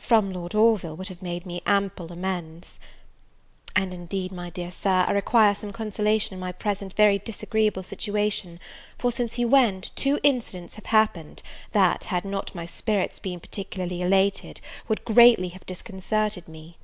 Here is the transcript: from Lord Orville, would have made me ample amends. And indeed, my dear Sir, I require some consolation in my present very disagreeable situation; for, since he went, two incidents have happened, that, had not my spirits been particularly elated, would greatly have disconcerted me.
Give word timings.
from 0.00 0.32
Lord 0.32 0.54
Orville, 0.54 0.96
would 0.96 1.08
have 1.08 1.20
made 1.20 1.44
me 1.44 1.60
ample 1.66 2.10
amends. 2.10 2.80
And 3.76 3.92
indeed, 3.92 4.32
my 4.32 4.48
dear 4.48 4.70
Sir, 4.70 5.04
I 5.06 5.10
require 5.10 5.54
some 5.54 5.72
consolation 5.74 6.32
in 6.32 6.40
my 6.40 6.52
present 6.52 6.94
very 6.94 7.18
disagreeable 7.18 7.82
situation; 7.82 8.60
for, 8.96 9.12
since 9.12 9.34
he 9.34 9.44
went, 9.44 9.90
two 9.94 10.18
incidents 10.22 10.76
have 10.76 10.86
happened, 10.86 11.42
that, 11.72 12.04
had 12.04 12.24
not 12.24 12.54
my 12.54 12.64
spirits 12.64 13.18
been 13.18 13.40
particularly 13.40 14.00
elated, 14.00 14.58
would 14.88 15.04
greatly 15.04 15.48
have 15.50 15.66
disconcerted 15.66 16.48
me. 16.48 16.78